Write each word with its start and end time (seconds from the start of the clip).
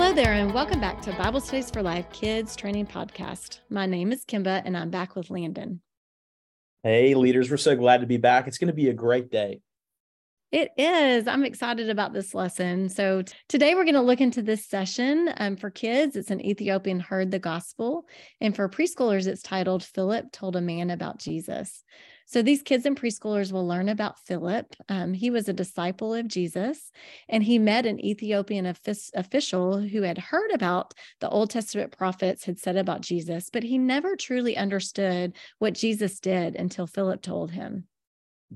Hello 0.00 0.14
there, 0.14 0.32
and 0.32 0.54
welcome 0.54 0.80
back 0.80 1.02
to 1.02 1.12
Bible 1.12 1.42
Studies 1.42 1.70
for 1.70 1.82
Life 1.82 2.10
Kids 2.10 2.56
Training 2.56 2.86
Podcast. 2.86 3.58
My 3.68 3.84
name 3.84 4.12
is 4.12 4.24
Kimba, 4.24 4.62
and 4.64 4.74
I'm 4.74 4.88
back 4.88 5.14
with 5.14 5.28
Landon. 5.28 5.82
Hey, 6.82 7.14
leaders, 7.14 7.50
we're 7.50 7.58
so 7.58 7.76
glad 7.76 8.00
to 8.00 8.06
be 8.06 8.16
back. 8.16 8.48
It's 8.48 8.56
going 8.56 8.68
to 8.68 8.74
be 8.74 8.88
a 8.88 8.94
great 8.94 9.30
day. 9.30 9.60
It 10.52 10.72
is. 10.76 11.28
I'm 11.28 11.44
excited 11.44 11.90
about 11.90 12.12
this 12.12 12.34
lesson. 12.34 12.88
So, 12.88 13.22
t- 13.22 13.32
today 13.48 13.76
we're 13.76 13.84
going 13.84 13.94
to 13.94 14.00
look 14.00 14.20
into 14.20 14.42
this 14.42 14.66
session. 14.66 15.32
Um, 15.36 15.56
for 15.56 15.70
kids, 15.70 16.16
it's 16.16 16.32
an 16.32 16.44
Ethiopian 16.44 16.98
heard 16.98 17.30
the 17.30 17.38
gospel. 17.38 18.08
And 18.40 18.56
for 18.56 18.68
preschoolers, 18.68 19.28
it's 19.28 19.42
titled 19.42 19.84
Philip 19.84 20.32
Told 20.32 20.56
a 20.56 20.60
Man 20.60 20.90
About 20.90 21.20
Jesus. 21.20 21.84
So 22.26 22.42
these 22.42 22.62
kids 22.62 22.84
and 22.84 23.00
preschoolers 23.00 23.52
will 23.52 23.66
learn 23.66 23.88
about 23.88 24.18
Philip. 24.18 24.74
Um, 24.88 25.12
he 25.14 25.30
was 25.30 25.48
a 25.48 25.52
disciple 25.52 26.14
of 26.14 26.26
Jesus, 26.26 26.90
and 27.28 27.44
he 27.44 27.58
met 27.58 27.86
an 27.86 28.04
Ethiopian 28.04 28.66
official 28.66 29.80
who 29.80 30.02
had 30.02 30.18
heard 30.18 30.50
about 30.52 30.94
the 31.20 31.28
Old 31.28 31.50
Testament 31.50 31.96
prophets 31.96 32.44
had 32.44 32.58
said 32.58 32.76
about 32.76 33.02
Jesus, 33.02 33.50
but 33.52 33.62
he 33.64 33.78
never 33.78 34.16
truly 34.16 34.56
understood 34.56 35.32
what 35.58 35.74
Jesus 35.74 36.18
did 36.18 36.56
until 36.56 36.86
Philip 36.86 37.22
told 37.22 37.52
him. 37.52 37.86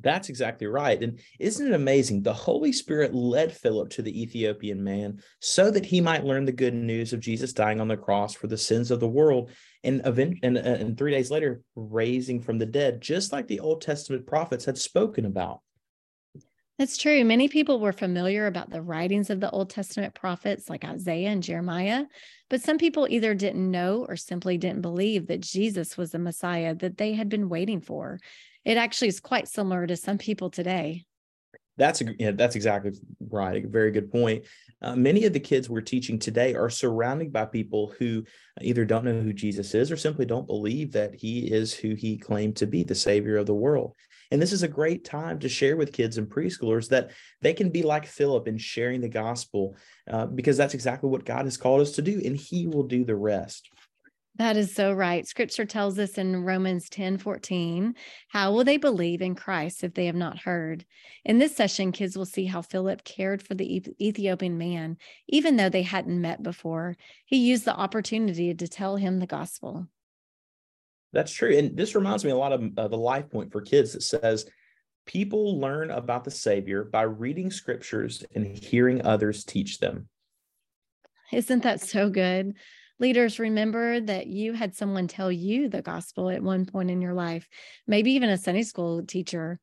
That's 0.01 0.29
exactly 0.29 0.67
right. 0.67 1.01
And 1.01 1.21
isn't 1.39 1.67
it 1.67 1.73
amazing? 1.73 2.23
The 2.23 2.33
Holy 2.33 2.73
Spirit 2.73 3.15
led 3.15 3.53
Philip 3.53 3.91
to 3.91 4.03
the 4.03 4.23
Ethiopian 4.23 4.83
man 4.83 5.21
so 5.41 5.71
that 5.71 5.87
he 5.87 6.01
might 6.01 6.25
learn 6.25 6.45
the 6.45 6.53
good 6.53 6.75
news 6.75 7.13
of 7.13 7.21
Jesus 7.21 7.53
dying 7.53 7.81
on 7.81 7.89
the 7.89 7.97
cross 7.97 8.35
for 8.35 8.49
the 8.49 8.59
sins 8.59 8.91
of 8.91 8.99
the 8.99 9.09
world 9.09 9.51
and, 9.85 10.05
event- 10.05 10.39
and, 10.43 10.59
uh, 10.59 10.63
and 10.63 10.99
three 10.99 11.13
days 11.13 11.31
later, 11.31 11.61
raising 11.77 12.41
from 12.41 12.59
the 12.59 12.67
dead, 12.67 13.01
just 13.01 13.33
like 13.33 13.47
the 13.47 13.61
Old 13.61 13.83
Testament 13.83 14.27
prophets 14.27 14.65
had 14.65 14.79
spoken 14.79 15.27
about. 15.27 15.61
That's 16.79 16.97
true. 16.97 17.25
Many 17.25 17.47
people 17.47 17.79
were 17.79 17.93
familiar 17.93 18.49
about 18.49 18.71
the 18.71 18.83
writings 18.83 19.31
of 19.31 19.39
the 19.39 19.51
Old 19.51 19.71
Testament 19.71 20.13
prophets 20.13 20.69
like 20.69 20.85
Isaiah 20.85 21.29
and 21.29 21.41
Jeremiah, 21.41 22.07
but 22.51 22.63
some 22.63 22.79
people 22.79 23.07
either 23.09 23.33
didn't 23.33 23.71
know 23.71 24.05
or 24.09 24.17
simply 24.17 24.59
didn't 24.59 24.83
believe 24.83 25.29
that 25.29 25.41
Jesus 25.41 25.97
was 25.97 26.11
the 26.11 26.19
Messiah 26.19 26.75
that 26.75 26.99
they 26.99 27.13
had 27.13 27.29
been 27.29 27.49
waiting 27.49 27.81
for 27.81 28.19
it 28.65 28.77
actually 28.77 29.09
is 29.09 29.21
quite 29.21 29.49
similar 29.49 29.87
to 29.87 29.97
some 29.97 30.19
people 30.19 30.51
today. 30.51 31.05
That's 31.77 32.01
a, 32.01 32.05
yeah, 32.19 32.31
that's 32.31 32.55
exactly 32.55 32.93
right. 33.31 33.65
A 33.65 33.69
very 33.69 33.91
good 33.91 34.11
point. 34.11 34.45
Uh, 34.81 34.95
many 34.95 35.25
of 35.25 35.33
the 35.33 35.41
kids 35.41 35.69
we're 35.69 35.81
teaching 35.81 36.19
today 36.19 36.55
are 36.55 36.71
surrounded 36.71 37.33
by 37.33 37.47
people 37.47 37.93
who 37.99 38.25
either 38.61 38.85
don't 38.85 39.05
know 39.05 39.21
who 39.21 39.33
Jesus 39.33 39.75
is 39.75 39.91
or 39.91 39.97
simply 39.97 40.25
don't 40.25 40.47
believe 40.47 40.93
that 40.93 41.15
he 41.15 41.51
is 41.51 41.75
who 41.75 41.95
he 41.95 42.17
claimed 42.17 42.57
to 42.57 42.67
be, 42.67 42.85
the 42.85 42.95
savior 42.95 43.39
of 43.39 43.47
the 43.47 43.55
world. 43.55 43.95
And 44.31 44.41
this 44.41 44.53
is 44.53 44.63
a 44.63 44.69
great 44.69 45.05
time 45.05 45.39
to 45.41 45.49
share 45.49 45.77
with 45.77 45.93
kids 45.93 46.17
and 46.17 46.29
preschoolers 46.29 46.89
that 46.89 47.11
they 47.41 47.53
can 47.53 47.71
be 47.71 47.83
like 47.83 48.07
Philip 48.07 48.49
in 48.49 48.57
sharing 48.57 49.01
the 49.01 49.09
gospel 49.09 49.77
uh, 50.11 50.27
because 50.27 50.57
that's 50.57 50.75
exactly 50.75 51.11
what 51.11 51.25
God 51.25 51.45
has 51.45 51.57
called 51.57 51.81
us 51.81 51.93
to 51.93 52.03
do, 52.03 52.21
and 52.25 52.37
he 52.37 52.67
will 52.67 52.85
do 52.85 53.05
the 53.05 53.17
rest. 53.17 53.69
That 54.37 54.57
is 54.57 54.75
so 54.75 54.93
right. 54.93 55.27
Scripture 55.27 55.65
tells 55.65 55.97
us 55.99 56.19
in 56.19 56.45
Romans 56.45 56.89
10 56.89 57.19
14, 57.19 57.95
how 58.29 58.53
will 58.53 58.65
they 58.65 58.79
believe 58.79 59.23
in 59.23 59.37
Christ 59.37 59.85
if 59.85 59.95
they 59.95 60.07
have 60.07 60.17
not 60.17 60.41
heard? 60.41 60.85
In 61.25 61.39
this 61.39 61.55
session, 61.55 61.93
kids 61.93 62.17
will 62.17 62.27
see 62.27 62.45
how 62.45 62.61
Philip 62.61 63.05
cared 63.05 63.43
for 63.43 63.55
the 63.55 63.83
Ethiopian 64.01 64.59
man, 64.59 64.97
even 65.29 65.57
though 65.57 65.69
they 65.69 65.83
hadn't 65.83 66.21
met 66.21 66.43
before. 66.43 66.97
He 67.27 67.37
used 67.37 67.65
the 67.65 67.77
opportunity 67.77 68.53
to 68.53 68.67
tell 68.67 68.97
him 68.97 69.21
the 69.21 69.27
gospel. 69.27 69.87
That's 71.13 71.33
true. 71.33 71.57
And 71.57 71.77
this 71.77 71.95
reminds 71.95 72.25
me 72.25 72.33
a 72.33 72.37
lot 72.37 72.53
of 72.53 72.77
uh, 72.77 72.89
the 72.89 72.97
life 72.97 73.31
point 73.31 73.53
for 73.53 73.61
kids 73.61 73.93
that 73.93 74.03
says, 74.03 74.47
people 75.07 75.61
learn 75.61 75.93
about 75.93 76.25
the 76.25 76.31
Savior 76.33 76.83
by 76.83 77.03
reading 77.03 77.53
scriptures 77.53 78.25
and 78.35 78.45
hearing 78.45 79.07
others 79.07 79.45
teach 79.45 79.79
them. 79.79 80.09
Isn't 81.33 81.63
that 81.63 81.81
so 81.81 82.11
good? 82.11 82.55
Leaders, 83.01 83.41
remember 83.41 84.01
that 84.01 84.29
you 84.29 84.53
had 84.53 84.77
someone 84.77 85.09
tell 85.09 85.33
you 85.33 85.69
the 85.69 85.83
gospel 85.83 86.31
at 86.31 86.43
one 86.43 86.65
point 86.65 86.91
in 86.91 87.03
your 87.03 87.15
life, 87.15 87.49
maybe 87.87 88.13
even 88.13 88.31
a 88.31 88.39
Sunday 88.39 88.63
school 88.63 89.05
teacher. 89.05 89.59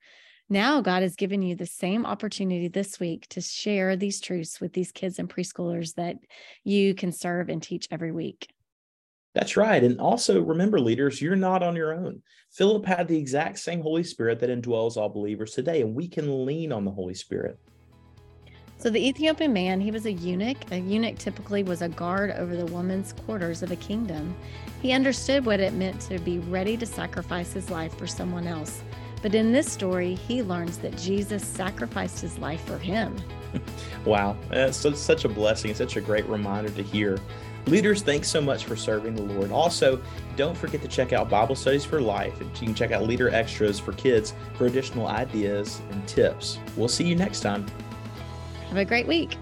Now, 0.49 0.81
God 0.81 1.01
has 1.01 1.15
given 1.15 1.41
you 1.41 1.55
the 1.55 1.65
same 1.65 2.05
opportunity 2.05 2.67
this 2.67 2.99
week 2.99 3.25
to 3.29 3.39
share 3.39 3.95
these 3.95 4.19
truths 4.19 4.59
with 4.59 4.73
these 4.73 4.91
kids 4.91 5.17
and 5.17 5.29
preschoolers 5.29 5.95
that 5.95 6.17
you 6.65 6.93
can 6.93 7.13
serve 7.13 7.47
and 7.47 7.63
teach 7.63 7.87
every 7.89 8.11
week. 8.11 8.49
That's 9.33 9.55
right. 9.55 9.81
And 9.81 10.01
also 10.01 10.41
remember, 10.41 10.77
leaders, 10.77 11.21
you're 11.21 11.37
not 11.37 11.63
on 11.63 11.73
your 11.73 11.93
own. 11.93 12.21
Philip 12.49 12.85
had 12.85 13.07
the 13.07 13.17
exact 13.17 13.59
same 13.59 13.81
Holy 13.81 14.03
Spirit 14.03 14.41
that 14.41 14.49
indwells 14.49 14.97
all 14.97 15.07
believers 15.07 15.53
today, 15.53 15.81
and 15.81 15.95
we 15.95 16.09
can 16.09 16.45
lean 16.45 16.73
on 16.73 16.83
the 16.83 16.91
Holy 16.91 17.13
Spirit. 17.13 17.57
So 18.81 18.89
the 18.89 19.07
Ethiopian 19.07 19.53
man, 19.53 19.79
he 19.79 19.91
was 19.91 20.07
a 20.07 20.11
eunuch. 20.11 20.57
A 20.71 20.77
eunuch 20.77 21.19
typically 21.19 21.61
was 21.61 21.83
a 21.83 21.89
guard 21.89 22.31
over 22.31 22.55
the 22.55 22.65
woman's 22.65 23.13
quarters 23.13 23.61
of 23.61 23.69
a 23.69 23.75
kingdom. 23.75 24.35
He 24.81 24.91
understood 24.91 25.45
what 25.45 25.59
it 25.59 25.73
meant 25.73 26.01
to 26.01 26.17
be 26.17 26.39
ready 26.39 26.75
to 26.77 26.85
sacrifice 26.87 27.53
his 27.53 27.69
life 27.69 27.95
for 27.95 28.07
someone 28.07 28.47
else. 28.47 28.81
But 29.21 29.35
in 29.35 29.51
this 29.51 29.71
story, 29.71 30.15
he 30.15 30.41
learns 30.41 30.79
that 30.79 30.97
Jesus 30.97 31.45
sacrificed 31.45 32.21
his 32.21 32.39
life 32.39 32.65
for 32.65 32.79
him. 32.79 33.15
wow, 34.03 34.35
it's 34.49 34.77
such 34.99 35.25
a 35.25 35.29
blessing, 35.29 35.75
such 35.75 35.95
a 35.95 36.01
great 36.01 36.25
reminder 36.25 36.71
to 36.71 36.81
hear. 36.81 37.19
Leaders, 37.67 38.01
thanks 38.01 38.29
so 38.29 38.41
much 38.41 38.65
for 38.65 38.75
serving 38.75 39.13
the 39.13 39.21
Lord. 39.21 39.51
Also, 39.51 40.01
don't 40.35 40.57
forget 40.57 40.81
to 40.81 40.87
check 40.87 41.13
out 41.13 41.29
Bible 41.29 41.53
Studies 41.53 41.85
for 41.85 42.01
Life. 42.01 42.41
And 42.41 42.49
you 42.59 42.65
can 42.65 42.73
check 42.73 42.89
out 42.89 43.03
Leader 43.03 43.29
Extras 43.29 43.79
for 43.79 43.93
kids 43.93 44.33
for 44.55 44.65
additional 44.65 45.05
ideas 45.05 45.83
and 45.91 46.07
tips. 46.07 46.57
We'll 46.75 46.87
see 46.87 47.03
you 47.03 47.15
next 47.15 47.41
time. 47.41 47.67
Have 48.71 48.77
a 48.77 48.85
great 48.85 49.05
week. 49.05 49.35